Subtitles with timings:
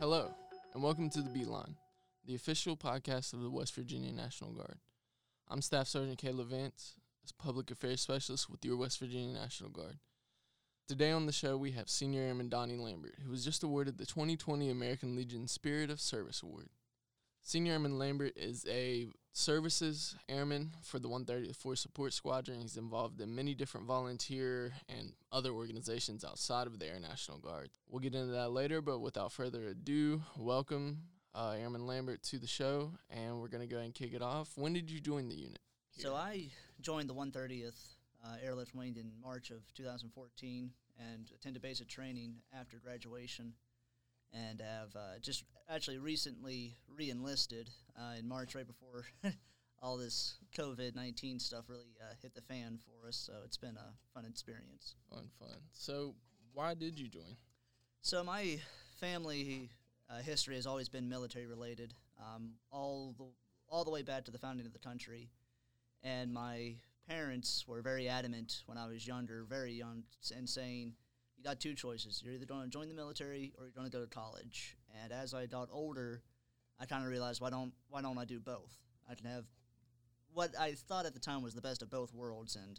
[0.00, 0.32] Hello,
[0.74, 1.74] and welcome to the Beeline,
[2.24, 4.78] the official podcast of the West Virginia National Guard.
[5.48, 6.94] I'm Staff Sergeant Caleb Vance,
[7.36, 9.98] Public Affairs Specialist with your West Virginia National Guard.
[10.86, 14.06] Today on the show, we have Senior Airman Donnie Lambert, who was just awarded the
[14.06, 16.68] 2020 American Legion Spirit of Service Award.
[17.48, 22.60] Senior Airman Lambert is a services airman for the 130th Force Support Squadron.
[22.60, 27.70] He's involved in many different volunteer and other organizations outside of the Air National Guard.
[27.88, 30.98] We'll get into that later, but without further ado, welcome
[31.34, 34.20] uh, Airman Lambert to the show, and we're going to go ahead and kick it
[34.20, 34.50] off.
[34.56, 35.60] When did you join the unit?
[35.92, 36.48] So I
[36.82, 37.80] joined the 130th
[38.26, 43.54] uh, Airlift Wing in March of 2014 and attended basic training after graduation
[44.34, 49.04] and have uh, just actually recently re-enlisted uh, in March, right before
[49.82, 53.16] all this COVID nineteen stuff really uh, hit the fan for us.
[53.16, 54.94] So it's been a fun experience.
[55.10, 55.58] Fun, fun.
[55.72, 56.14] So,
[56.52, 57.36] why did you join?
[58.00, 58.58] So my
[59.00, 59.70] family
[60.08, 63.24] uh, history has always been military related, um, all the
[63.68, 65.28] all the way back to the founding of the country,
[66.02, 66.74] and my
[67.06, 70.04] parents were very adamant when I was younger, very young,
[70.34, 70.94] and saying
[71.36, 72.22] you got two choices.
[72.24, 74.77] You're either going to join the military or you're going to go to college.
[75.02, 76.22] And as I got older,
[76.80, 78.76] I kind of realized why don't why don't I do both?
[79.10, 79.44] I can have
[80.32, 82.78] what I thought at the time was the best of both worlds, and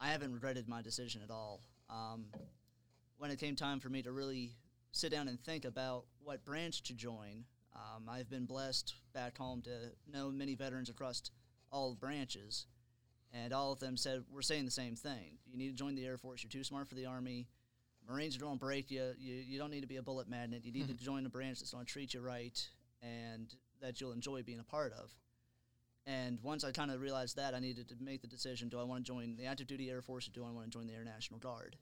[0.00, 1.60] I haven't regretted my decision at all.
[1.90, 2.26] Um,
[3.18, 4.52] when it came time for me to really
[4.92, 9.62] sit down and think about what branch to join, um, I've been blessed back home
[9.62, 9.70] to
[10.10, 11.22] know many veterans across
[11.70, 12.66] all branches,
[13.32, 15.38] and all of them said we're saying the same thing.
[15.50, 16.42] You need to join the Air Force.
[16.42, 17.48] You're too smart for the Army.
[18.08, 19.12] Marines don't break you.
[19.18, 20.62] You, you don't need to be a bullet magnet.
[20.64, 21.04] You need to hmm.
[21.04, 22.58] join a branch that's going to treat you right
[23.02, 25.10] and that you'll enjoy being a part of.
[26.06, 28.84] And once I kind of realized that, I needed to make the decision: Do I
[28.84, 30.94] want to join the active duty Air Force or do I want to join the
[30.94, 31.76] Air National Guard?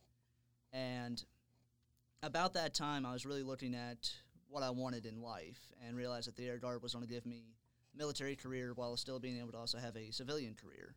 [0.72, 1.22] And
[2.24, 4.10] about that time, I was really looking at
[4.48, 7.25] what I wanted in life and realized that the Air Guard was going to give
[7.25, 7.44] me
[7.94, 10.97] a military career while still being able to also have a civilian career.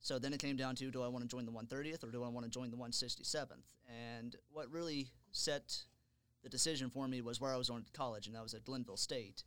[0.00, 2.22] So then it came down to do I want to join the 130th or do
[2.22, 3.48] I want to join the 167th?
[3.88, 5.82] And what really set
[6.42, 8.64] the decision for me was where I was going to college, and that was at
[8.64, 9.42] Glenville State.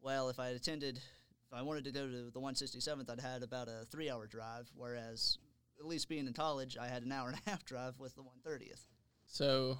[0.00, 3.42] Well, if I had attended, if I wanted to go to the 167th, I'd had
[3.42, 5.38] about a three hour drive, whereas
[5.80, 8.22] at least being in college, I had an hour and a half drive with the
[8.22, 8.86] 130th.
[9.26, 9.78] So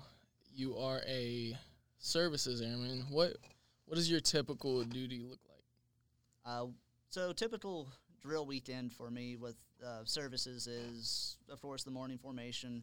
[0.53, 1.57] you are a
[1.99, 3.07] services airman.
[3.11, 3.37] What
[3.87, 5.65] what does your typical duty look like?
[6.45, 6.67] Uh,
[7.09, 7.89] so typical
[8.21, 12.83] drill weekend for me with uh, services is, of course, the morning formation.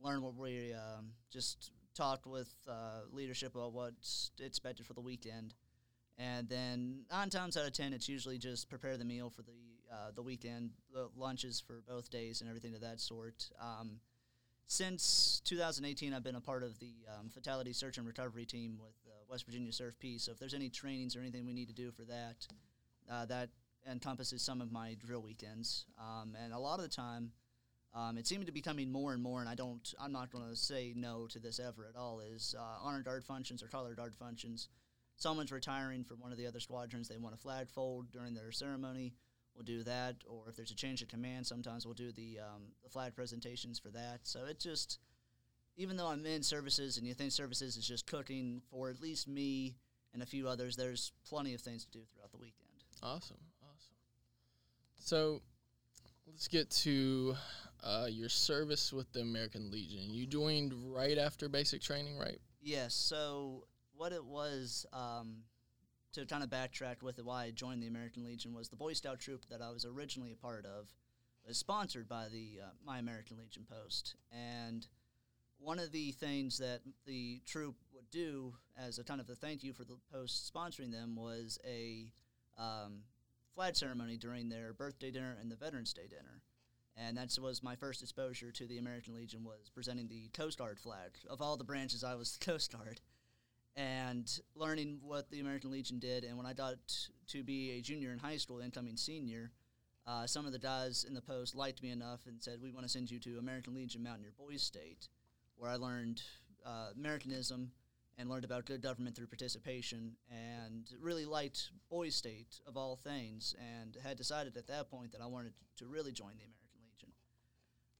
[0.00, 5.54] Learn what we um, just talked with uh, leadership about what's expected for the weekend,
[6.16, 9.52] and then nine times out of ten, it's usually just prepare the meal for the
[9.92, 13.50] uh, the weekend, the lunches for both days, and everything of that sort.
[13.60, 14.00] Um,
[14.66, 18.92] since 2018, I've been a part of the um, fatality search and recovery team with
[19.06, 20.20] uh, West Virginia CERFP.
[20.20, 22.46] So if there's any trainings or anything we need to do for that,
[23.10, 23.48] uh, that
[23.90, 25.86] encompasses some of my drill weekends.
[25.98, 27.32] Um, and a lot of the time,
[27.94, 30.48] um, it seemed to be coming more and more, and I don't, I'm not going
[30.48, 33.94] to say no to this ever at all, is uh, honor guard functions or color
[33.94, 34.68] guard functions.
[35.16, 38.52] Someone's retiring from one of the other squadrons, they want a flag fold during their
[38.52, 39.14] ceremony,
[39.54, 40.16] we'll do that.
[40.28, 43.78] Or if there's a change of command, sometimes we'll do the, um, the flag presentations
[43.78, 44.20] for that.
[44.22, 44.98] So it just,
[45.76, 49.26] even though I'm in services and you think services is just cooking for at least
[49.26, 49.74] me
[50.12, 52.68] and a few others, there's plenty of things to do throughout the weekend.
[53.02, 53.47] Awesome, awesome.
[54.98, 55.42] So
[56.26, 57.34] let's get to
[57.82, 60.10] uh, your service with the American Legion.
[60.10, 62.38] You joined right after basic training, right?
[62.60, 62.94] Yes.
[62.94, 63.64] So
[63.96, 65.38] what it was um,
[66.12, 68.92] to kind of backtrack with it, why I joined the American Legion was the Boy
[68.92, 70.92] Scout troop that I was originally a part of
[71.46, 74.86] was sponsored by the uh, My American Legion post, and
[75.58, 79.64] one of the things that the troop would do as a kind of a thank
[79.64, 82.12] you for the post sponsoring them was a
[82.58, 83.02] um,
[83.58, 86.42] flag ceremony during their birthday dinner and the Veterans Day dinner.
[86.96, 90.78] And that was my first exposure to the American Legion was presenting the Coast Guard
[90.78, 91.18] flag.
[91.28, 93.00] Of all the branches, I was the Coast Guard.
[93.74, 96.22] And learning what the American Legion did.
[96.22, 96.76] And when I got
[97.30, 99.50] to be a junior in high school, incoming senior,
[100.06, 102.86] uh, some of the guys in the post liked me enough and said, we want
[102.86, 105.08] to send you to American Legion Mountaineer Boys State,
[105.56, 106.22] where I learned
[106.64, 107.72] uh, Americanism
[108.18, 113.54] and learned about good government through participation and really liked Boys State of all things
[113.80, 117.12] and had decided at that point that I wanted to really join the American Legion.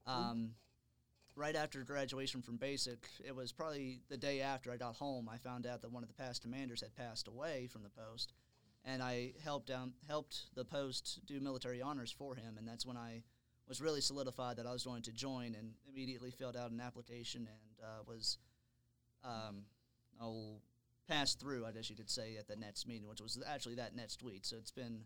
[0.07, 0.51] Um,
[1.37, 5.39] right after graduation from basic, it was probably the day after I got home, I
[5.39, 8.33] found out that one of the past commanders had passed away from the post.
[8.85, 12.97] And I helped down, helped the post do military honors for him, and that's when
[12.97, 13.23] I
[13.69, 17.49] was really solidified that I was going to join, and immediately filled out an application
[17.49, 18.39] and uh, was
[19.25, 19.65] um,
[20.21, 20.61] oh,
[21.09, 23.97] passed through, I guess you could say, at the Nets meeting, which was actually that
[23.97, 24.45] Nets tweet.
[24.47, 25.01] So it's been,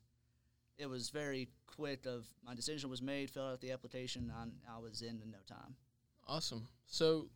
[0.78, 2.06] it was very quick.
[2.06, 5.38] Of my decision was made, filled out the application, and I was in in no
[5.46, 5.76] time.
[6.26, 6.68] Awesome.
[6.86, 7.28] So,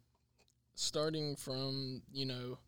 [0.75, 2.59] starting from you know,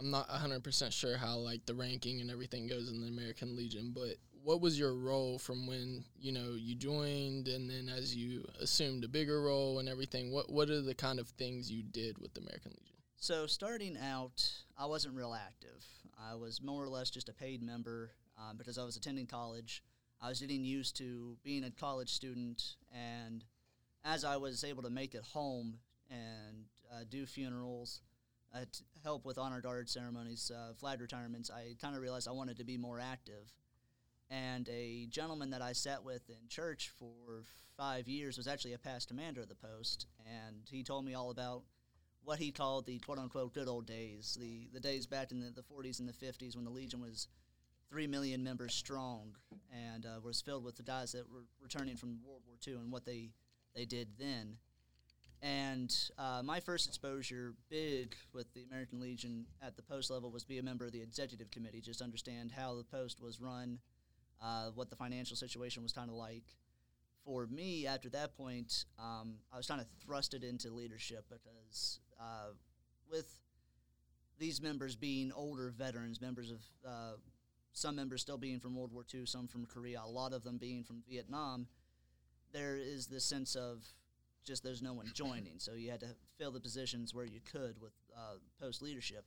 [0.00, 3.92] I'm not 100% sure how like the ranking and everything goes in the American Legion,
[3.94, 8.48] but what was your role from when you know you joined and then as you
[8.60, 10.32] assumed a bigger role and everything?
[10.32, 12.87] What what are the kind of things you did with the American Legion?
[13.20, 14.48] So starting out,
[14.78, 15.84] I wasn't real active.
[16.30, 19.82] I was more or less just a paid member um, because I was attending college.
[20.22, 22.62] I was getting used to being a college student,
[22.94, 23.42] and
[24.04, 25.78] as I was able to make it home
[26.08, 28.02] and uh, do funerals,
[28.54, 28.60] uh,
[29.02, 32.64] help with honor guard ceremonies, uh, flag retirements, I kind of realized I wanted to
[32.64, 33.52] be more active.
[34.30, 37.42] And a gentleman that I sat with in church for
[37.76, 41.30] five years was actually a past commander of the post, and he told me all
[41.30, 41.62] about
[42.28, 45.50] what he called the quote unquote good old days, the, the days back in the,
[45.50, 47.26] the 40s and the 50s when the Legion was
[47.88, 49.34] 3 million members strong
[49.72, 52.92] and uh, was filled with the guys that were returning from World War II and
[52.92, 53.30] what they,
[53.74, 54.58] they did then.
[55.40, 60.44] And uh, my first exposure, big with the American Legion at the post level, was
[60.44, 63.78] be a member of the executive committee, just understand how the post was run,
[64.42, 66.44] uh, what the financial situation was kind of like
[67.24, 72.52] for me, after that point, um, I was kind of thrusted into leadership because uh,
[73.10, 73.38] with
[74.38, 77.12] these members being older veterans, members of uh,
[77.72, 80.58] some members still being from World War II, some from Korea, a lot of them
[80.58, 81.66] being from Vietnam,
[82.52, 83.84] there is this sense of
[84.44, 85.58] just there's no one joining.
[85.58, 89.24] So you had to fill the positions where you could with uh, post leadership.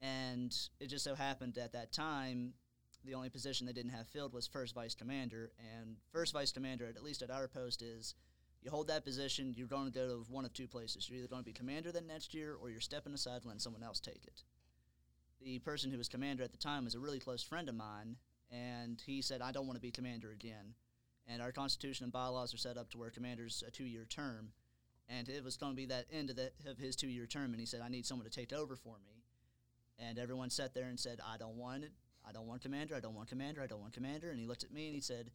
[0.00, 2.54] And it just so happened at that time
[3.06, 5.52] the only position they didn't have filled was first vice commander.
[5.78, 8.14] And first vice commander, at least at our post, is
[8.62, 11.08] you hold that position, you're going to go to one of two places.
[11.08, 13.60] You're either going to be commander the next year, or you're stepping aside and letting
[13.60, 14.42] someone else take it.
[15.42, 18.16] The person who was commander at the time was a really close friend of mine,
[18.50, 20.74] and he said, I don't want to be commander again.
[21.28, 24.52] And our constitution and bylaws are set up to where commander's a two year term.
[25.08, 27.52] And it was going to be that end of, the, of his two year term,
[27.52, 29.22] and he said, I need someone to take over for me.
[29.98, 31.92] And everyone sat there and said, I don't want it.
[32.28, 34.30] I don't want commander, I don't want commander, I don't want commander.
[34.30, 35.30] And he looked at me and he said,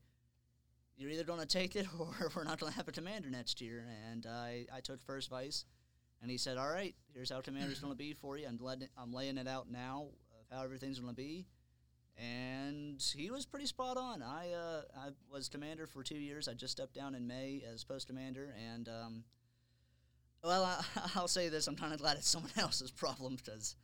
[1.02, 3.60] You're either going to take it or we're not going to have a commander next
[3.60, 3.84] year.
[4.12, 5.66] And I, I took first vice.
[6.22, 8.46] And he said, All right, here's how commander's going to be for you.
[8.48, 10.10] I'm, letting, I'm laying it out now
[10.40, 11.48] of how everything's going to be.
[12.18, 14.22] And he was pretty spot on.
[14.22, 16.48] I, uh, I was commander for two years.
[16.48, 18.54] I just stepped down in May as post commander.
[18.72, 19.24] And, um,
[20.44, 20.84] well, I,
[21.16, 23.76] I'll say this I'm kind of glad it's someone else's problem because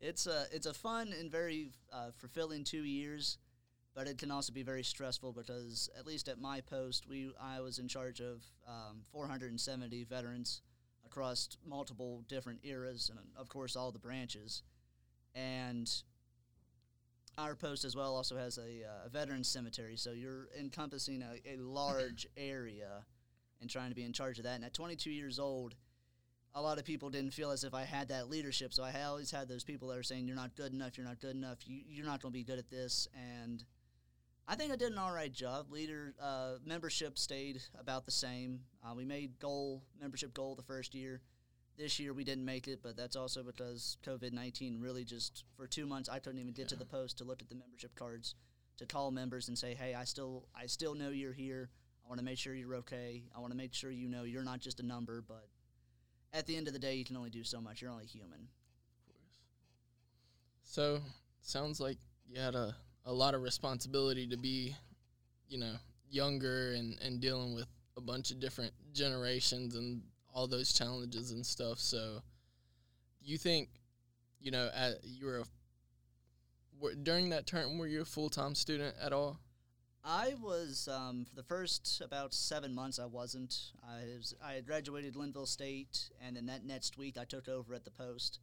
[0.00, 3.38] it's a it's a fun and very uh, fulfilling two years,
[3.94, 7.60] but it can also be very stressful because at least at my post, we I
[7.60, 10.62] was in charge of um, 470 veterans
[11.04, 14.62] across multiple different eras and of course all the branches,
[15.34, 15.90] and
[17.38, 21.54] our post as well also has a, uh, a veteran cemetery, so you're encompassing a,
[21.54, 23.04] a large area
[23.60, 24.56] and trying to be in charge of that.
[24.56, 25.74] And at 22 years old
[26.54, 28.74] a lot of people didn't feel as if I had that leadership.
[28.74, 30.98] So I always had those people that are saying, "You're not good enough.
[30.98, 31.58] You're not good enough.
[31.66, 33.64] You, you're not going to be good at this." And
[34.50, 35.70] I think I did an all right job.
[35.70, 38.58] Leader uh, membership stayed about the same.
[38.84, 41.20] Uh, we made goal membership goal the first year.
[41.78, 45.68] This year we didn't make it, but that's also because COVID nineteen really just for
[45.68, 46.70] two months I couldn't even get yeah.
[46.70, 48.34] to the post to look at the membership cards
[48.78, 51.70] to call members and say, "Hey, I still I still know you're here.
[52.04, 53.22] I want to make sure you're okay.
[53.36, 55.46] I want to make sure you know you're not just a number, but
[56.32, 57.80] at the end of the day, you can only do so much.
[57.80, 58.48] You're only human.
[58.98, 59.30] Of course.
[60.64, 61.00] So,
[61.40, 61.98] sounds like
[62.28, 64.74] you had a, a lot of responsibility to be,
[65.48, 65.74] you know,
[66.10, 67.66] younger and, and dealing with
[67.96, 70.02] a bunch of different generations and
[70.34, 71.78] all those challenges and stuff.
[71.78, 72.22] So,
[73.22, 73.68] you think,
[74.40, 75.44] you know, at, you were, a,
[76.80, 79.38] were during that term, were you a full time student at all?
[80.04, 82.98] I was um, for the first about seven months.
[82.98, 83.54] I wasn't.
[83.84, 84.34] I was.
[84.42, 87.90] I had graduated Glenville State, and then that next week I took over at the
[87.90, 88.40] post.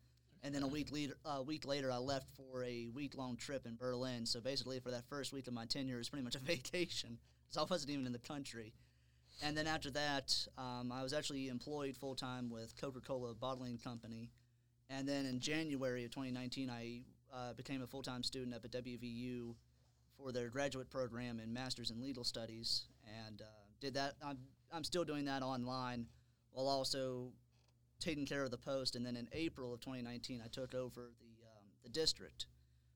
[0.47, 3.65] And then a week later, a week later, I left for a week long trip
[3.65, 4.25] in Berlin.
[4.25, 7.17] So basically, for that first week of my tenure, it was pretty much a vacation
[7.43, 8.71] because I wasn't even in the country.
[9.43, 13.77] And then after that, um, I was actually employed full time with Coca Cola Bottling
[13.77, 14.29] Company.
[14.89, 17.01] And then in January of 2019, I
[17.35, 19.53] uh, became a full time student up at WVU
[20.17, 22.85] for their graduate program in Masters in Legal Studies,
[23.27, 23.45] and uh,
[23.81, 24.13] did that.
[24.25, 24.37] I'm
[24.71, 26.05] I'm still doing that online,
[26.51, 27.33] while also
[27.99, 28.95] taking care of the post.
[28.95, 32.47] And then in April of 2019, I took over the um, the district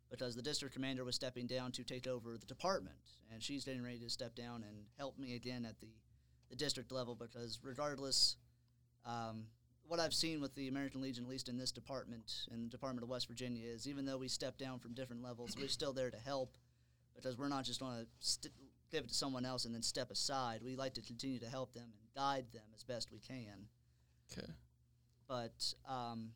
[0.09, 2.97] because the district commander was stepping down to take over the department,
[3.31, 5.87] and she's getting ready to step down and help me again at the
[6.49, 8.37] the district level because regardless.
[9.05, 9.45] Um,
[9.87, 13.03] what I've seen with the American Legion, at least in this department, in the Department
[13.03, 16.09] of West Virginia, is even though we step down from different levels, we're still there
[16.09, 16.55] to help
[17.13, 18.53] because we're not just going to st-
[18.91, 20.61] give it to someone else and then step aside.
[20.63, 23.67] We like to continue to help them and guide them as best we can.
[24.31, 24.47] Okay.
[25.31, 26.31] But um,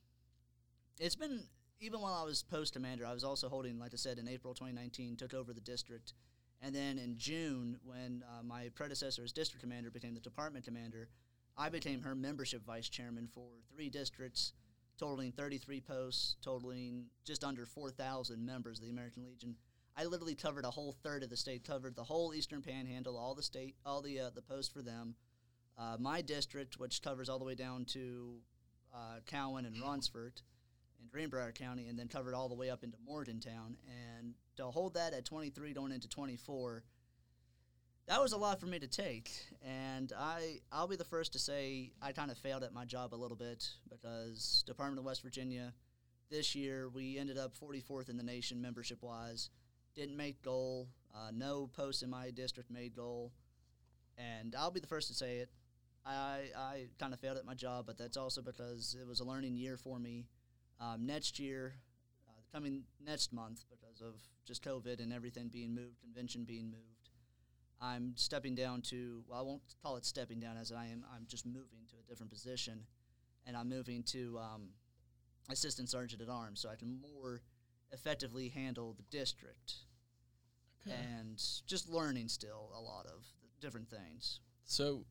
[1.01, 1.41] it's been
[1.81, 4.53] even while I was post commander, I was also holding, like I said, in April
[4.53, 6.13] 2019, took over the district,
[6.61, 11.09] and then in June, when uh, my predecessor as district commander became the department commander,
[11.57, 14.53] I became her membership vice chairman for three districts,
[14.97, 19.57] totaling 33 posts, totaling just under 4,000 members of the American Legion.
[19.97, 23.35] I literally covered a whole third of the state, covered the whole Eastern Panhandle, all
[23.35, 25.15] the state, all the uh, the posts for them.
[25.77, 28.37] Uh, my district, which covers all the way down to
[28.95, 30.41] uh, Cowen and Ronceverte
[31.01, 33.77] in Greenbrier County, and then covered all the way up into Morgantown.
[33.87, 36.83] And to hold that at 23 going into 24,
[38.07, 39.31] that was a lot for me to take.
[39.63, 43.13] And I, I'll be the first to say I kind of failed at my job
[43.13, 45.73] a little bit because Department of West Virginia,
[46.29, 49.49] this year we ended up 44th in the nation membership wise.
[49.95, 50.87] Didn't make goal.
[51.13, 53.31] Uh, no posts in my district made goal.
[54.17, 55.49] And I'll be the first to say it.
[56.05, 59.23] I, I kind of failed at my job, but that's also because it was a
[59.23, 60.27] learning year for me.
[60.79, 61.73] Um, next year,
[62.27, 67.09] uh, coming next month, because of just COVID and everything being moved, convention being moved,
[67.81, 71.25] I'm stepping down to, well, I won't call it stepping down as I am, I'm
[71.27, 72.81] just moving to a different position.
[73.47, 74.69] And I'm moving to um,
[75.51, 77.41] assistant sergeant at arms so I can more
[77.91, 79.73] effectively handle the district.
[80.87, 80.95] Okay.
[80.95, 83.25] And just learning still a lot of
[83.59, 84.39] different things.
[84.65, 85.05] So,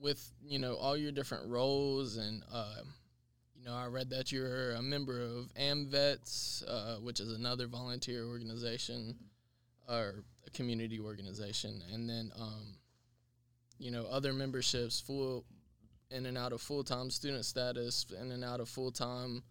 [0.00, 2.82] with you know all your different roles, and uh,
[3.60, 8.26] you know, I read that you're a member of AMVETS, uh, which is another volunteer
[8.26, 9.16] organization
[9.88, 12.76] or a community organization, and then um,
[13.78, 15.44] you know other memberships, full
[16.10, 19.42] in and out of full time student status, in and out of full time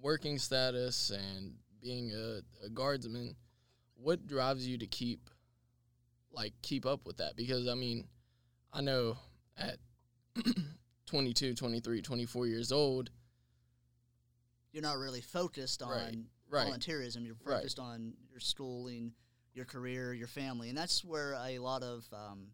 [0.00, 3.36] working status, and being a, a guardsman.
[3.96, 5.30] What drives you to keep
[6.32, 7.36] like keep up with that?
[7.36, 8.08] Because I mean,
[8.72, 9.16] I know
[9.56, 9.78] at
[11.06, 13.10] 22, 23, 24 years old,
[14.72, 16.16] You're not really focused on Right,
[16.48, 16.72] right.
[16.72, 17.24] volunteerism.
[17.26, 17.56] You're Right.
[17.58, 19.12] focused on your schooling,
[19.54, 22.48] your career, your family, and that's where a lot of um,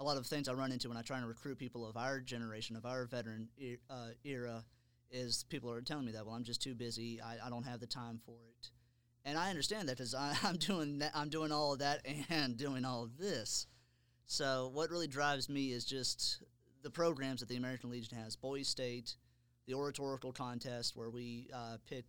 [0.00, 2.20] a lot of things I run into when I try to recruit people of our
[2.20, 4.64] generation, of our veteran e- uh, era,
[5.10, 7.20] is people are telling me that well I'm just too busy.
[7.20, 8.70] I, I don't have the time for it,
[9.26, 12.86] and I understand that because I'm doing that, I'm doing all of that and doing
[12.86, 13.66] all of this.
[14.30, 16.42] So what really drives me is just
[16.82, 18.36] the programs that the American Legion has.
[18.36, 19.16] Boys State,
[19.66, 22.04] the oratorical contest where we uh, pick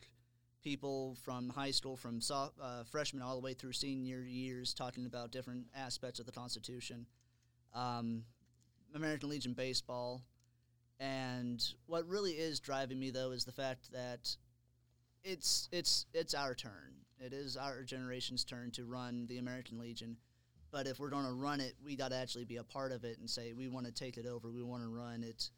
[0.61, 5.05] people from high school, from so, uh, freshmen all the way through senior years, talking
[5.05, 7.05] about different aspects of the Constitution.
[7.73, 8.23] Um,
[8.93, 10.21] American Legion baseball,
[10.99, 14.35] and what really is driving me though is the fact that
[15.23, 16.95] it's it's it's our turn.
[17.17, 20.17] It is our generation's turn to run the American Legion.
[20.71, 23.03] But if we're going to run it, we got to actually be a part of
[23.03, 24.51] it and say we want to take it over.
[24.51, 25.49] We want to run it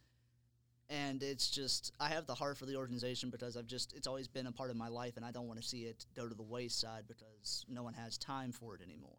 [0.91, 4.27] and it's just I have the heart for the organization because I've just it's always
[4.27, 6.36] been a part of my life and I don't want to see it go to
[6.36, 9.18] the wayside because no one has time for it anymore.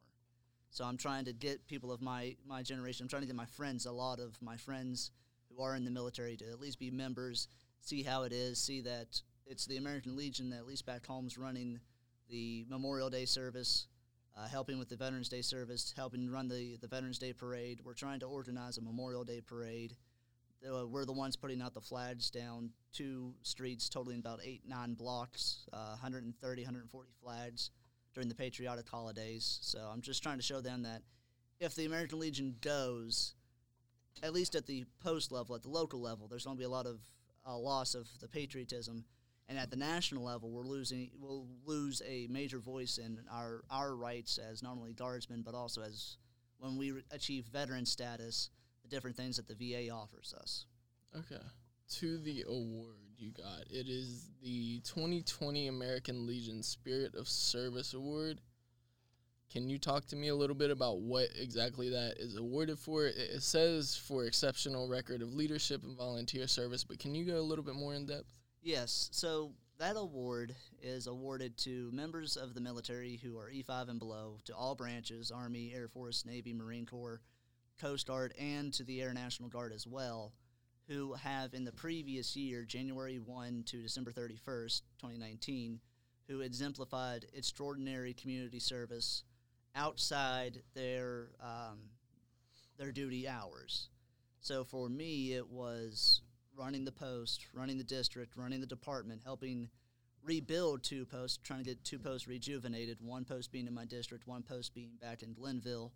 [0.71, 3.05] So I'm trying to get people of my my generation.
[3.05, 5.11] I'm trying to get my friends, a lot of my friends
[5.49, 7.49] who are in the military, to at least be members,
[7.81, 11.39] see how it is, see that it's the American Legion that at least back home's
[11.39, 11.81] running
[12.29, 13.87] the Memorial Day service,
[14.37, 17.81] uh, helping with the Veterans Day service, helping run the the Veterans Day parade.
[17.85, 19.95] We're trying to organize a Memorial Day parade.
[20.65, 24.95] Uh, we're the ones putting out the flags down two streets totaling about eight nine
[24.95, 27.71] blocks uh, 130 140 flags
[28.15, 29.59] during the patriotic holidays.
[29.63, 31.03] So i'm just trying to show them that
[31.59, 33.35] if the american legion goes
[34.23, 36.71] at least at the post level at the local level there's going to be a
[36.71, 37.01] lot of
[37.47, 39.05] uh, loss of the patriotism
[39.49, 43.95] and at the national level we're losing we'll lose a major voice in our our
[43.95, 46.17] rights as not only guardsmen but also as
[46.59, 48.51] when we re- achieve veteran status
[48.83, 50.67] the different things that the VA offers us.
[51.17, 51.43] Okay.
[51.99, 53.63] To the award you got.
[53.71, 58.41] It is the 2020 American Legion Spirit of Service Award.
[59.51, 63.07] Can you talk to me a little bit about what exactly that is awarded for?
[63.07, 67.39] It it says for exceptional record of leadership and volunteer service, but can you go
[67.39, 68.33] a little bit more in depth?
[68.63, 73.99] Yes, so that award is awarded to members of the military who are E5 and
[73.99, 77.21] below, to all branches Army, Air Force, Navy, Marine Corps,
[77.81, 80.33] Coast Guard, and to the Air National Guard as well,
[80.87, 85.81] who have in the previous year, January 1 to December 31st, 2019,
[86.29, 89.25] who exemplified extraordinary community service
[89.75, 91.79] outside their um,
[92.79, 93.89] their duty hours.
[94.41, 96.21] So for me, it was
[96.57, 99.69] running the post, running the district, running the department, helping
[100.25, 104.27] rebuild two posts, trying to get two posts rejuvenated, one post being in my district,
[104.27, 105.93] one post being back in Glenville,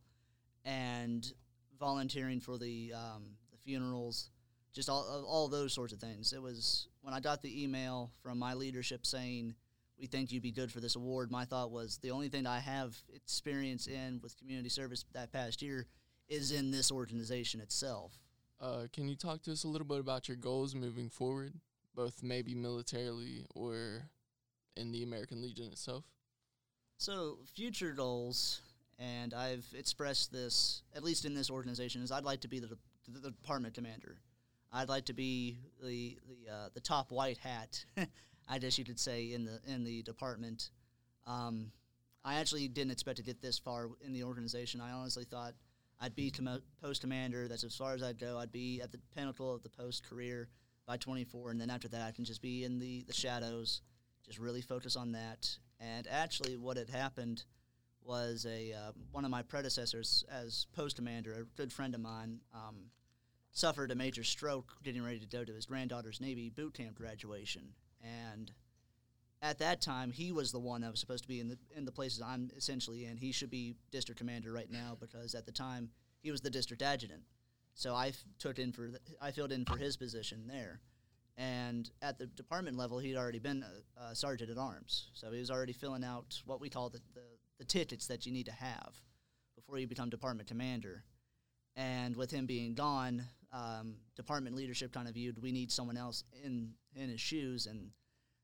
[0.65, 1.33] and
[1.79, 4.31] volunteering for the, um, the funerals,
[4.73, 6.33] just all, all those sorts of things.
[6.33, 9.55] It was when I got the email from my leadership saying,
[9.99, 11.31] we think you'd be good for this award.
[11.31, 15.63] My thought was the only thing I have experience in with community service that past
[15.63, 15.87] year
[16.29, 18.13] is in this organization itself.
[18.61, 21.55] Uh, can you talk to us a little bit about your goals moving forward,
[21.95, 24.09] both maybe militarily or
[24.77, 26.05] in the American Legion itself?
[26.99, 28.63] So, future goals,
[28.99, 32.79] and I've expressed this, at least in this organization, is I'd like to be the,
[33.09, 34.17] the, department commander.
[34.73, 37.85] I'd like to be the the, uh, the top white hat,
[38.49, 40.71] I guess you could say, in the in the department.
[41.27, 41.71] Um,
[42.25, 44.81] I actually didn't expect to get this far in the organization.
[44.81, 45.53] I honestly thought
[46.01, 46.33] I'd be
[46.83, 47.49] post commander.
[47.49, 48.39] That's as far as I'd go.
[48.39, 50.49] I'd be at the pinnacle of the post career
[50.87, 53.83] by 24, and then after that, I can just be in the, the shadows,
[54.25, 55.49] just really focus on that.
[55.81, 57.45] And actually, what had happened
[58.05, 62.41] was a uh, one of my predecessors as post commander, a good friend of mine,
[62.55, 62.91] um,
[63.53, 67.73] suffered a major stroke getting ready to go to his granddaughter's Navy boot camp graduation,
[68.03, 68.53] and
[69.43, 71.85] at that time, he was the one that was supposed to be in the in
[71.85, 73.17] the places I'm essentially in.
[73.17, 75.91] He should be district commander right now because at the time
[76.23, 77.23] he was the district adjutant.
[77.75, 80.81] So I f- took in for the, I filled in for his position there,
[81.37, 83.63] and at the department level, he'd already been
[83.99, 85.09] a, a sergeant at arms.
[85.13, 87.21] So he was already filling out what we call the, the
[87.59, 88.95] the tickets that you need to have
[89.55, 91.05] before you become department commander.
[91.75, 96.25] And with him being gone, um, department leadership kind of viewed we need someone else
[96.43, 97.91] in in his shoes and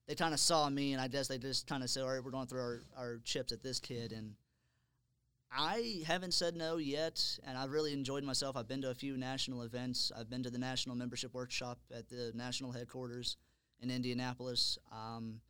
[0.06, 2.22] they kind of saw me, and I guess they just kind of said, "All right,
[2.22, 4.34] we're going through our, our chips at this kid." And
[5.50, 8.56] I haven't said no yet, and I've really enjoyed myself.
[8.56, 10.10] I've been to a few national events.
[10.16, 13.36] I've been to the national membership workshop at the national headquarters
[13.80, 14.78] in Indianapolis.
[14.90, 15.40] Um,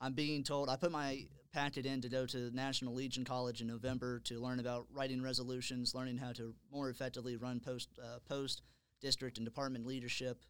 [0.00, 3.66] I'm being told I put my packet in to go to National Legion College in
[3.66, 8.62] November to learn about writing resolutions, learning how to more effectively run post uh, post
[9.00, 10.42] district and department leadership.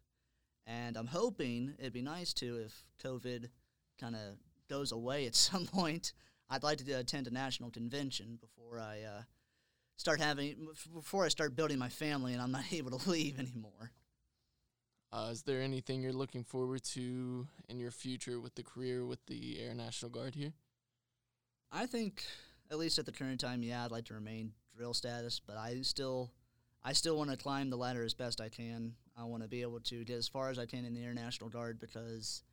[0.69, 3.49] And I'm hoping it'd be nice to if COVID
[3.99, 4.37] kind of
[4.69, 6.13] goes away at some point.
[6.49, 9.21] I'd like to attend a national convention before I uh,
[9.97, 13.91] start having before I start building my family and I'm not able to leave anymore.
[15.11, 19.25] Uh, is there anything you're looking forward to in your future with the career with
[19.25, 20.53] the Air National Guard here?
[21.71, 22.23] I think,
[22.69, 25.81] at least at the current time, yeah, I'd like to remain drill status, but I
[25.81, 26.29] still,
[26.83, 28.93] I still want to climb the ladder as best I can.
[29.19, 31.13] I want to be able to get as far as I can in the Air
[31.13, 32.43] National Guard because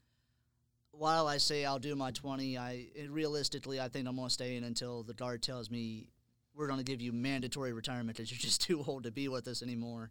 [0.90, 4.56] while I say I'll do my 20, I realistically I think I'm going to stay
[4.56, 6.08] in until the guard tells me
[6.54, 9.46] we're going to give you mandatory retirement because you're just too old to be with
[9.46, 10.10] us anymore.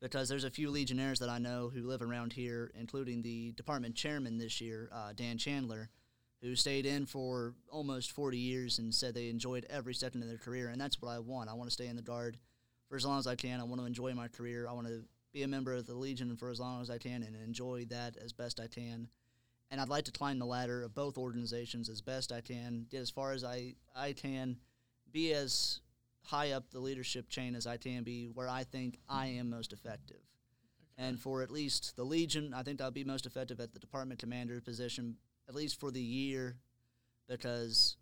[0.00, 3.94] Because there's a few Legionnaires that I know who live around here, including the department
[3.94, 5.90] chairman this year, uh, Dan Chandler,
[6.40, 10.38] who stayed in for almost 40 years and said they enjoyed every second of their
[10.38, 10.68] career.
[10.68, 11.50] And that's what I want.
[11.50, 12.38] I want to stay in the Guard
[12.88, 13.60] for as long as I can.
[13.60, 14.66] I want to enjoy my career.
[14.66, 17.22] I want to be a member of the Legion for as long as I can
[17.22, 19.08] and enjoy that as best I can.
[19.70, 23.00] And I'd like to climb the ladder of both organizations as best I can, get
[23.00, 24.56] as far as I, I can,
[25.12, 25.80] be as
[26.24, 29.72] high up the leadership chain as I can be, where I think I am most
[29.72, 30.16] effective.
[30.16, 31.06] Okay.
[31.08, 34.18] And for at least the Legion, I think I'll be most effective at the department
[34.18, 35.16] commander position,
[35.48, 36.56] at least for the year,
[37.28, 37.96] because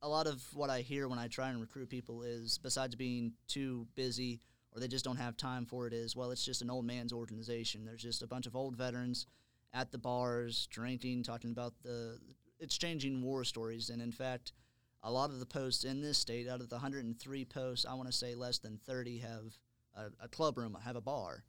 [0.00, 3.32] a lot of what I hear when I try and recruit people is, besides being
[3.48, 4.40] too busy
[4.76, 7.12] or they just don't have time for it, is well, it's just an old man's
[7.12, 7.84] organization.
[7.84, 9.26] There's just a bunch of old veterans
[9.72, 12.18] at the bars drinking, talking about the
[12.60, 14.52] exchanging war stories, and in fact
[15.02, 18.08] a lot of the posts in this state, out of the 103 posts, I want
[18.08, 19.44] to say less than 30 have
[19.96, 21.44] a, a, club room, have a bar.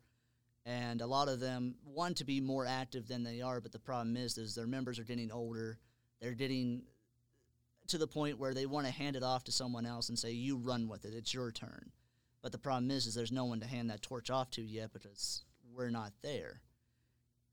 [0.66, 3.80] And a lot of them want to be more active than they are, but the
[3.80, 5.80] problem is, is their members are getting older.
[6.22, 6.84] They're getting
[7.88, 10.34] to the point where they want to hand it off to someone else and say,
[10.34, 11.14] "You run with it.
[11.14, 11.92] It's your turn."
[12.48, 14.94] But the problem is, is there's no one to hand that torch off to yet
[14.94, 15.44] because
[15.76, 16.62] we're not there.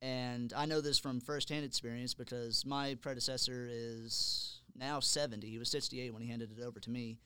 [0.00, 5.48] And I know this from firsthand experience because my predecessor is now 70.
[5.48, 7.18] He was 68 when he handed it over to me.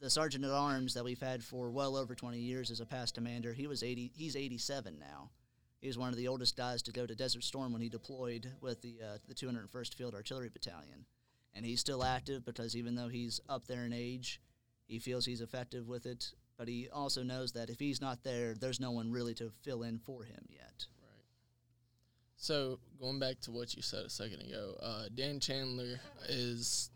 [0.00, 3.14] The sergeant at arms that we've had for well over 20 years as a past
[3.14, 4.12] commander, he was 80.
[4.16, 5.28] He's 87 now.
[5.82, 8.50] He was one of the oldest guys to go to Desert Storm when he deployed
[8.62, 11.04] with the uh, the 201st Field Artillery Battalion,
[11.54, 14.40] and he's still active because even though he's up there in age,
[14.86, 16.32] he feels he's effective with it.
[16.58, 19.82] But he also knows that if he's not there, there's no one really to fill
[19.82, 20.86] in for him yet.
[21.02, 21.24] Right.
[22.36, 26.90] So going back to what you said a second ago, uh, Dan Chandler is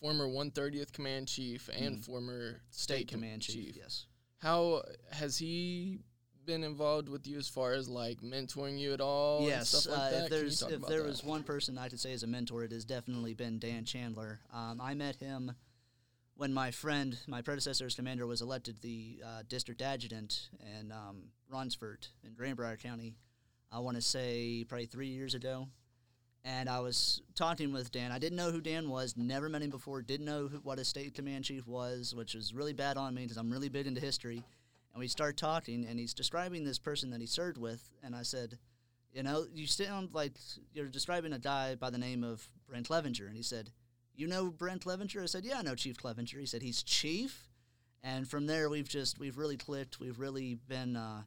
[0.00, 2.04] former 130th Command Chief and mm.
[2.04, 3.54] former State, State Command Chief.
[3.54, 3.76] Chief.
[3.76, 4.06] Yes.
[4.38, 6.00] How has he
[6.44, 9.38] been involved with you as far as like mentoring you at all?
[9.38, 10.24] and yes, stuff like uh, that?
[10.24, 11.08] if there's if there that?
[11.08, 14.40] was one person I could say is a mentor, it has definitely been Dan Chandler.
[14.52, 15.52] Um, I met him
[16.36, 20.48] when my friend, my predecessor as commander, was elected the uh, district adjutant
[20.80, 23.14] in um, Ronceverte in Greenbrier County.
[23.70, 25.68] I want to say probably three years ago,
[26.44, 28.12] and I was talking with Dan.
[28.12, 30.84] I didn't know who Dan was, never met him before, didn't know who, what a
[30.84, 34.00] state command chief was, which was really bad on me because I'm really big into
[34.00, 34.42] history.
[34.92, 38.22] And we start talking, and he's describing this person that he served with, and I
[38.22, 38.58] said,
[39.12, 40.32] you know, you sound like
[40.72, 43.26] you're describing a guy by the name of Brent Clevenger.
[43.26, 43.70] And he said,
[44.16, 45.22] You know Brent Clevenger?
[45.22, 46.38] I said, Yeah, I know Chief Clevenger.
[46.38, 47.48] He said, He's chief.
[48.02, 49.98] And from there, we've just, we've really clicked.
[49.98, 51.22] We've really been uh,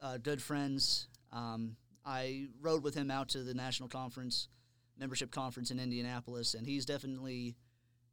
[0.00, 1.08] uh, good friends.
[1.32, 4.48] Um, I rode with him out to the national conference,
[4.96, 7.56] membership conference in Indianapolis, and he's definitely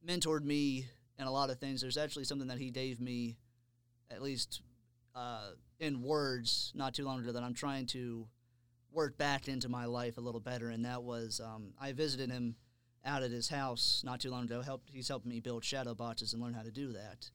[0.05, 0.87] mentored me
[1.19, 1.81] in a lot of things.
[1.81, 3.37] There's actually something that he gave me,
[4.09, 4.61] at least
[5.15, 8.27] uh, in words, not too long ago, that I'm trying to
[8.91, 12.55] work back into my life a little better, and that was um, I visited him
[13.05, 14.61] out at his house not too long ago.
[14.61, 17.29] Helped he's helped me build shadow boxes and learn how to do that.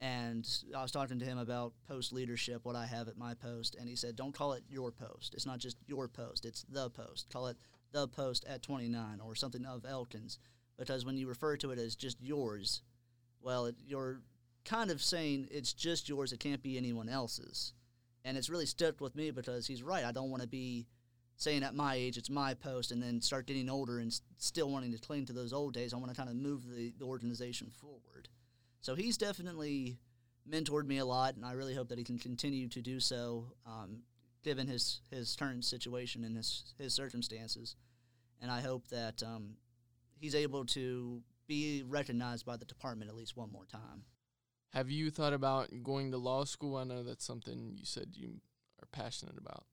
[0.00, 3.74] And I was talking to him about post leadership, what I have at my post,
[3.74, 5.34] and he said, "Don't call it your post.
[5.34, 6.44] It's not just your post.
[6.44, 7.28] It's the post.
[7.30, 7.56] Call it
[7.90, 10.38] the post at 29 or something of Elkins,
[10.76, 12.82] because when you refer to it as just yours,
[13.40, 14.20] well, it, you're
[14.64, 16.32] kind of saying it's just yours.
[16.32, 17.72] It can't be anyone else's."
[18.24, 20.04] and it's really stuck with me because he's right.
[20.04, 20.86] I don't want to be
[21.38, 24.92] saying at my age it's my post and then start getting older and still wanting
[24.92, 25.94] to cling to those old days.
[25.94, 28.28] I want to kind of move the, the organization forward.
[28.80, 29.98] So he's definitely
[30.48, 33.52] mentored me a lot, and I really hope that he can continue to do so,
[33.66, 34.02] um,
[34.42, 37.76] given his his current situation and his his circumstances.
[38.40, 39.56] And I hope that um,
[40.20, 44.04] he's able to be recognized by the department at least one more time.
[44.72, 46.76] Have you thought about going to law school?
[46.76, 48.40] I know that's something you said you
[48.80, 49.64] are passionate about.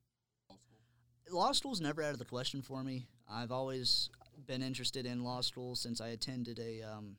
[1.31, 3.07] Law school's never out of the question for me.
[3.29, 4.09] I've always
[4.45, 7.17] been interested in law school since I attended a um,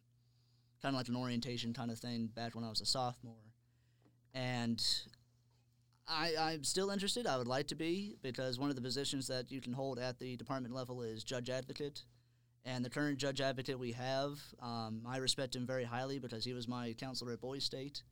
[0.81, 3.35] kind of like an orientation kind of thing back when I was a sophomore,
[4.35, 4.83] and
[6.07, 7.27] I, I'm still interested.
[7.27, 10.19] I would like to be because one of the positions that you can hold at
[10.19, 12.05] the department level is judge advocate,
[12.65, 16.53] and the current judge advocate we have, um, I respect him very highly because he
[16.53, 18.03] was my counselor at Boys State.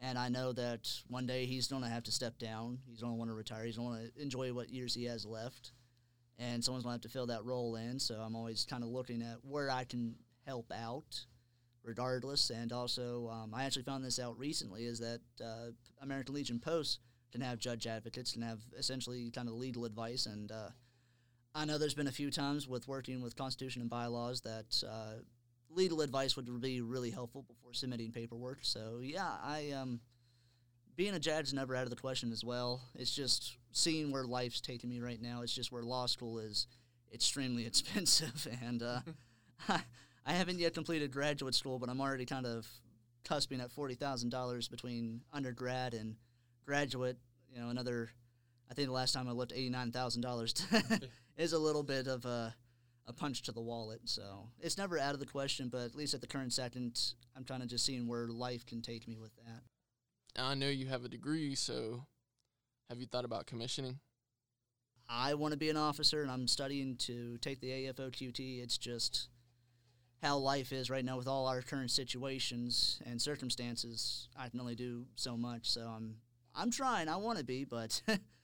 [0.00, 2.78] And I know that one day he's going to have to step down.
[2.88, 3.64] He's going to want to retire.
[3.64, 5.72] He's going to want to enjoy what years he has left.
[6.38, 7.98] And someone's going to have to fill that role in.
[7.98, 10.14] So I'm always kind of looking at where I can
[10.46, 11.24] help out,
[11.82, 12.50] regardless.
[12.50, 17.00] And also, um, I actually found this out recently is that uh, American Legion Post
[17.32, 20.26] can have judge advocates, can have essentially kind of legal advice.
[20.26, 20.68] And uh,
[21.56, 25.22] I know there's been a few times with working with Constitution and bylaws that uh,
[25.70, 28.58] legal advice would be really helpful before submitting paperwork.
[28.62, 30.00] So yeah, I um,
[30.96, 32.82] being a judge is never out of the question as well.
[32.94, 35.42] It's just seeing where life's taking me right now.
[35.42, 36.66] It's just where law school is
[37.12, 39.00] extremely expensive, and uh,
[40.26, 42.66] I haven't yet completed graduate school, but I'm already kind of
[43.24, 46.16] cusping at forty thousand dollars between undergrad and
[46.66, 47.18] graduate.
[47.52, 48.10] You know, another.
[48.70, 50.54] I think the last time I looked, eighty nine thousand dollars
[51.38, 52.54] is a little bit of a
[53.08, 54.02] a punch to the wallet.
[54.04, 57.00] So it's never out of the question, but at least at the current second,
[57.36, 59.62] I'm kind of just seeing where life can take me with that.
[60.40, 62.04] I know you have a degree, so
[62.88, 63.98] have you thought about commissioning?
[65.08, 68.62] I want to be an officer, and I'm studying to take the AFOQT.
[68.62, 69.28] It's just
[70.22, 74.28] how life is right now with all our current situations and circumstances.
[74.38, 76.16] I can only do so much, so I'm
[76.54, 77.08] I'm trying.
[77.08, 78.02] I want to be, but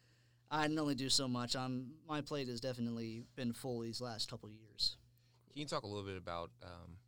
[0.55, 1.57] I can only do so much.
[1.57, 4.97] I'm my plate has definitely been full these last couple years.
[5.53, 6.99] Can you talk a little bit about um,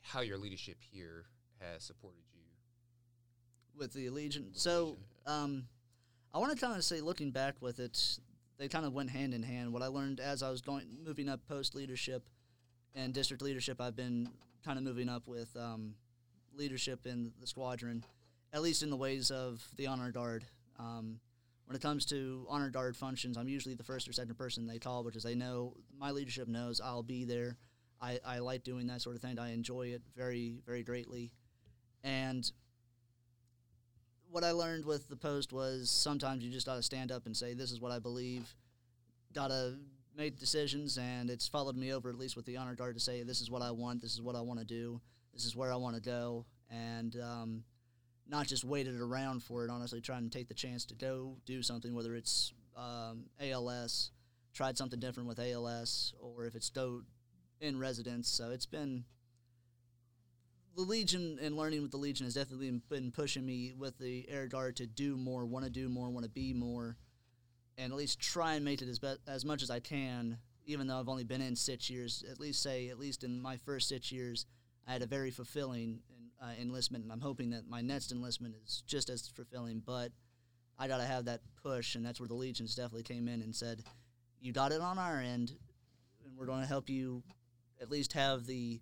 [0.00, 1.24] how your leadership here
[1.60, 2.32] has supported you?
[3.76, 4.08] with the.
[4.08, 4.96] With So,
[5.26, 5.64] um,
[6.34, 8.18] I want to kind of say, looking back with it,
[8.58, 9.72] they kind of went hand in hand.
[9.72, 12.28] What I learned as I was going moving up post leadership
[12.94, 14.30] and district leadership, I've been
[14.64, 15.94] kind of moving up with um,
[16.56, 18.04] leadership in the squadron,
[18.52, 20.44] at least in the ways of the honor guard.
[20.78, 21.20] Um,
[21.66, 24.78] when it comes to honor guard functions, I'm usually the first or second person they
[24.78, 27.56] call because they know my leadership knows I'll be there.
[28.00, 29.38] I, I like doing that sort of thing.
[29.38, 31.32] I enjoy it very, very greatly.
[32.02, 32.50] And
[34.30, 37.36] what I learned with the post was sometimes you just got to stand up and
[37.36, 38.54] say, "This is what I believe."
[39.32, 39.76] Got to
[40.16, 43.22] make decisions, and it's followed me over at least with the honor guard to say,
[43.22, 44.02] "This is what I want.
[44.02, 45.00] This is what I want to do.
[45.32, 47.64] This is where I want to go," and um,
[48.28, 49.70] not just waited around for it.
[49.70, 54.10] Honestly, trying to take the chance to go do something, whether it's um, ALS,
[54.54, 56.70] tried something different with ALS, or if it's
[57.60, 58.28] in residence.
[58.28, 59.04] So it's been
[60.74, 64.46] the Legion and learning with the Legion has definitely been pushing me with the Air
[64.46, 66.96] Guard to do more, want to do more, want to be more,
[67.76, 70.38] and at least try and make it as be- as much as I can.
[70.64, 73.56] Even though I've only been in six years, at least say at least in my
[73.56, 74.46] first six years,
[74.86, 76.00] I had a very fulfilling
[76.42, 79.82] uh, enlistment, and I'm hoping that my next enlistment is just as fulfilling.
[79.84, 80.10] But
[80.78, 83.54] I got to have that push, and that's where the Legions definitely came in and
[83.54, 83.82] said,
[84.40, 85.52] "You got it on our end,
[86.24, 87.22] and we're going to help you
[87.80, 88.80] at least have the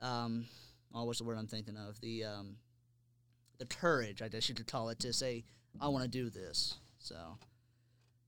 [0.00, 0.46] um,
[0.94, 2.00] oh, what's the word I'm thinking of?
[2.00, 2.56] The um,
[3.58, 5.44] the courage, I guess you could call it, to say
[5.80, 6.74] I want to do this.
[6.98, 7.16] So,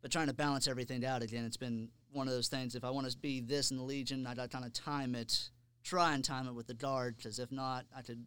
[0.02, 2.74] but trying to balance everything out again, it's been one of those things.
[2.74, 5.14] If I want to be this in the Legion, I got to kind of time
[5.14, 5.50] it,
[5.82, 8.26] try and time it with the Guard, because if not, I could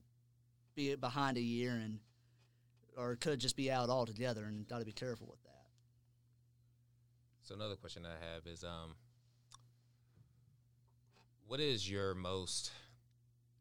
[0.75, 1.99] be behind a year and
[2.97, 5.65] or could just be out altogether, and got to be careful with that.
[7.43, 8.95] So another question I have is, um,
[11.47, 12.71] what is your most,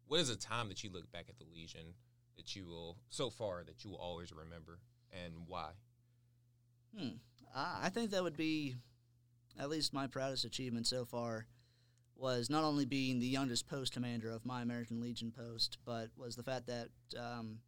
[0.08, 1.94] what is a time that you look back at the Legion
[2.36, 4.80] that you will so far that you will always remember,
[5.12, 5.70] and why?
[6.96, 7.16] Hmm.
[7.54, 8.76] I I think that would be
[9.58, 11.46] at least my proudest achievement so far
[12.20, 16.36] was not only being the youngest post commander of my American Legion post, but was
[16.36, 17.58] the fact that um,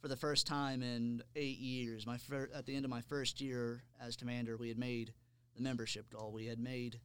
[0.00, 3.40] for the first time in eight years, my fir- at the end of my first
[3.40, 5.14] year as commander, we had made
[5.56, 6.32] the membership goal.
[6.32, 7.00] We had made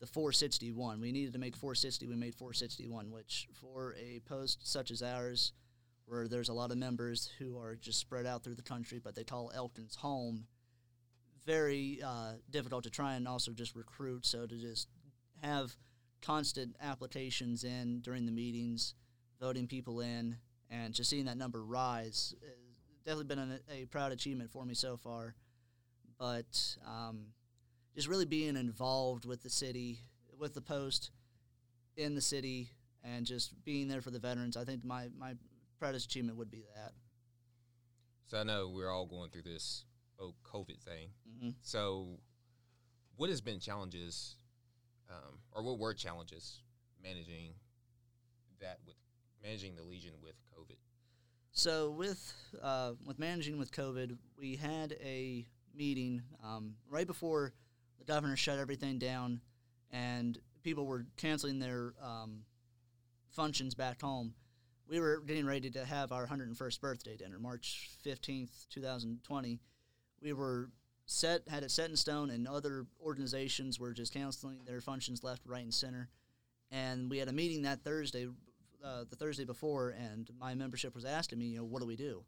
[0.00, 1.00] the 461.
[1.00, 2.06] We needed to make 460.
[2.06, 5.52] We made 461, which for a post such as ours,
[6.06, 9.14] where there's a lot of members who are just spread out through the country, but
[9.14, 10.46] they call Elkins home,
[11.44, 14.24] very uh, difficult to try and also just recruit.
[14.24, 14.88] So to just
[15.42, 15.76] have
[16.24, 18.94] constant applications in during the meetings,
[19.40, 20.36] voting people in,
[20.70, 24.74] and just seeing that number rise has definitely been an, a proud achievement for me
[24.74, 25.34] so far.
[26.18, 27.26] But um,
[27.94, 30.00] just really being involved with the city,
[30.38, 31.10] with the post,
[31.96, 32.70] in the city,
[33.02, 35.34] and just being there for the veterans, I think my, my
[35.78, 36.92] proudest achievement would be that.
[38.26, 39.84] So I know we're all going through this
[40.18, 41.08] oh COVID thing.
[41.28, 41.50] Mm-hmm.
[41.62, 42.18] So,
[43.16, 44.36] what has been challenges,
[45.10, 46.60] um, or what were challenges
[47.02, 47.52] managing
[48.60, 48.96] that with
[49.42, 50.76] managing the Legion with COVID?
[51.52, 57.52] So with uh, with managing with COVID, we had a meeting um, right before
[57.98, 59.40] the governor shut everything down,
[59.92, 62.40] and people were canceling their um,
[63.30, 64.34] functions back home.
[64.88, 69.60] We were getting ready to have our 101st birthday dinner, March 15th, 2020.
[70.20, 70.70] We were
[71.06, 75.42] set had it set in stone, and other organizations were just canceling their functions left,
[75.46, 76.08] right, and center.
[76.70, 78.28] And we had a meeting that Thursday
[78.84, 81.96] uh, the Thursday before, and my membership was asking me, you know, what do we
[81.96, 82.22] do?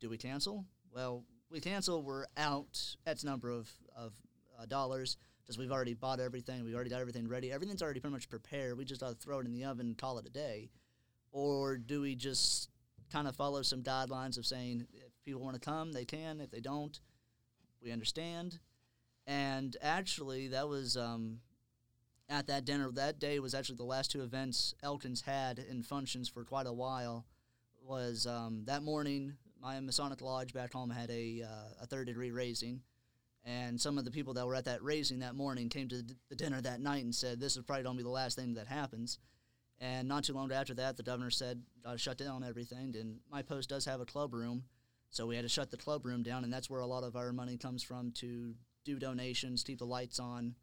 [0.00, 0.64] Do we cancel?
[0.94, 2.02] Well, we cancel.
[2.02, 4.12] We're out X number of of
[4.60, 6.64] uh, dollars because we've already bought everything.
[6.64, 7.52] We've already got everything ready.
[7.52, 8.76] Everything's already pretty much prepared.
[8.76, 10.70] We just got to throw it in the oven and call it a day.
[11.30, 12.68] Or do we just
[13.12, 16.40] kind of follow some guidelines of saying if people want to come, they can.
[16.40, 16.98] If they don't,
[17.82, 18.58] we understand.
[19.26, 21.40] And actually, that was um,
[22.28, 22.90] at that dinner.
[22.92, 26.72] That day was actually the last two events Elkins had in functions for quite a
[26.72, 27.24] while.
[27.82, 32.30] Was um, that morning, my Masonic Lodge back home had a uh, a third degree
[32.30, 32.82] raising,
[33.44, 36.34] and some of the people that were at that raising that morning came to the
[36.34, 38.66] dinner that night and said, "This is probably going to be the last thing that
[38.66, 39.18] happens."
[39.78, 43.20] And not too long after that, the governor said, "Got to shut down everything." And
[43.30, 44.64] my post does have a club room,
[45.10, 47.16] so we had to shut the club room down, and that's where a lot of
[47.16, 50.54] our money comes from to do donations, keep the lights on,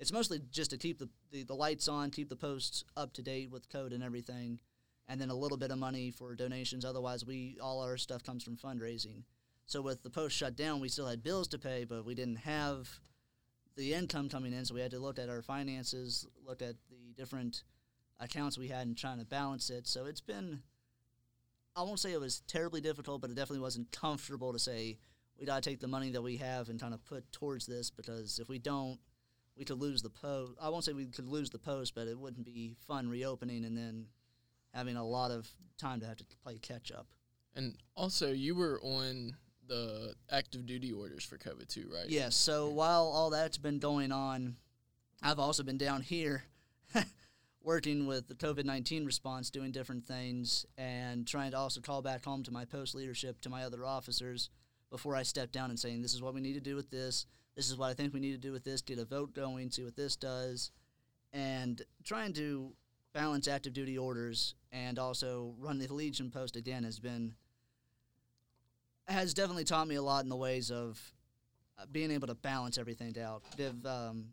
[0.00, 3.22] it's mostly just to keep the, the, the, lights on, keep the posts up to
[3.22, 4.58] date with code and everything,
[5.06, 6.86] and then a little bit of money for donations.
[6.86, 9.24] Otherwise, we all our stuff comes from fundraising.
[9.66, 12.36] So with the post shut down, we still had bills to pay, but we didn't
[12.36, 12.88] have
[13.76, 14.64] the income coming in.
[14.64, 17.62] So we had to look at our finances, look at the different
[18.18, 19.86] accounts we had, and trying to balance it.
[19.86, 20.62] So it's been,
[21.76, 24.98] I won't say it was terribly difficult, but it definitely wasn't comfortable to say
[25.38, 27.90] we got to take the money that we have and kind of put towards this
[27.90, 28.98] because if we don't,
[29.56, 30.52] we could lose the post.
[30.60, 33.76] I won't say we could lose the post, but it wouldn't be fun reopening and
[33.76, 34.06] then
[34.74, 37.06] having a lot of time to have to play catch up.
[37.54, 39.34] And also, you were on
[39.66, 42.08] the active duty orders for COVID too, right?
[42.08, 42.36] Yes.
[42.36, 44.56] So while all that's been going on,
[45.22, 46.44] I've also been down here
[47.62, 52.24] working with the COVID 19 response, doing different things, and trying to also call back
[52.24, 54.50] home to my post leadership, to my other officers
[54.90, 57.26] before I step down and saying, this is what we need to do with this.
[57.56, 59.70] This is what I think we need to do with this, get a vote going,
[59.70, 60.70] see what this does,
[61.32, 62.72] and trying to
[63.12, 67.34] balance active duty orders and also run the Legion post again has been
[69.08, 71.00] has definitely taught me a lot in the ways of
[71.78, 74.26] uh, being able to balance everything out, give um,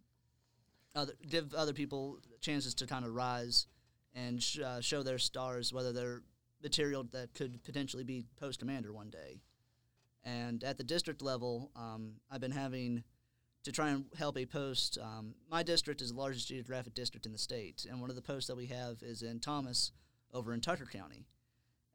[0.95, 3.67] other give other people chances to kind of rise
[4.15, 6.21] and sh- uh, show their stars, whether they're
[6.63, 9.41] material that could potentially be post commander one day.
[10.23, 13.03] And at the district level, um, I've been having
[13.63, 14.97] to try and help a post.
[15.01, 18.21] Um, my district is the largest geographic district in the state, and one of the
[18.21, 19.91] posts that we have is in Thomas
[20.33, 21.25] over in Tucker County.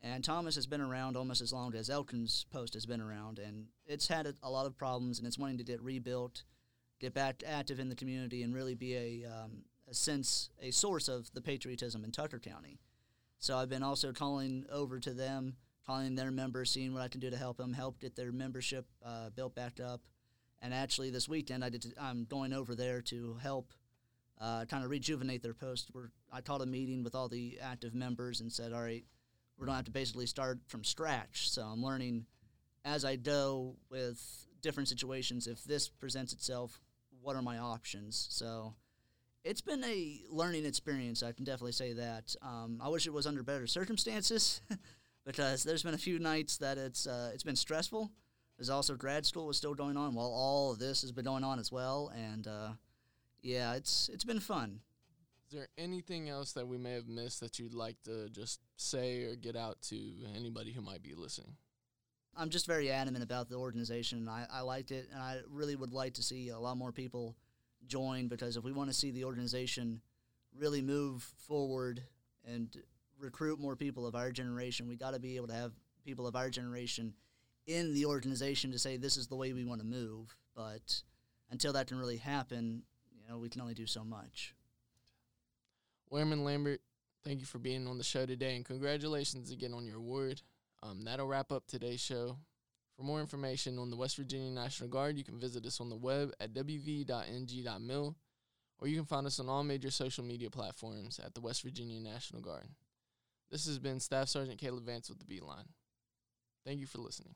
[0.02, 3.66] And Thomas has been around almost as long as Elkins Post has been around, and
[3.86, 6.44] it's had a, a lot of problems, and it's wanting to get rebuilt,
[7.00, 11.06] get back active in the community, and really be a, um, a sense, a source
[11.06, 12.78] of the patriotism in Tucker County.
[13.38, 17.20] So I've been also calling over to them, calling their members, seeing what I can
[17.20, 20.00] do to help them, help get their membership uh, built back up.
[20.62, 21.92] And actually, this weekend I did.
[22.00, 23.72] I'm going over there to help
[24.40, 25.88] uh, kind of rejuvenate their post.
[25.92, 29.04] Where I called a meeting with all the active members and said, "All right,
[29.58, 32.26] we're going to have to basically start from scratch." So I'm learning
[32.84, 35.48] as I go with different situations.
[35.48, 36.80] If this presents itself,
[37.20, 38.28] what are my options?
[38.30, 38.74] So
[39.44, 41.22] it's been a learning experience.
[41.22, 42.34] I can definitely say that.
[42.42, 44.60] Um, I wish it was under better circumstances,
[45.26, 48.10] because there's been a few nights that it's uh, it's been stressful.
[48.56, 51.44] There's also grad school was still going on while all of this has been going
[51.44, 52.70] on as well, and uh,
[53.42, 54.80] yeah, it's it's been fun.
[55.48, 59.24] Is there anything else that we may have missed that you'd like to just say
[59.24, 60.00] or get out to
[60.34, 61.56] anybody who might be listening?
[62.34, 64.26] I'm just very adamant about the organization.
[64.28, 67.36] I, I liked it, and I really would like to see a lot more people
[67.86, 70.00] join because if we want to see the organization
[70.58, 72.02] really move forward
[72.46, 72.76] and
[73.18, 75.72] recruit more people of our generation, we got to be able to have
[76.04, 77.14] people of our generation
[77.66, 80.36] in the organization to say this is the way we want to move.
[80.54, 81.02] But
[81.50, 82.82] until that can really happen,
[83.14, 84.54] you know, we can only do so much.
[86.12, 86.80] Airman Lambert,
[87.24, 90.42] thank you for being on the show today, and congratulations again on your award.
[90.82, 92.36] Um, that'll wrap up today's show.
[93.02, 95.96] For more information on the West Virginia National Guard, you can visit us on the
[95.96, 98.16] web at wv.ng.mil,
[98.78, 101.98] or you can find us on all major social media platforms at the West Virginia
[101.98, 102.68] National Guard.
[103.50, 105.64] This has been Staff Sergeant Caleb Vance with the Beeline.
[106.64, 107.34] Thank you for listening.